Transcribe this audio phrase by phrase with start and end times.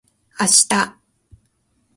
[0.41, 0.97] 明日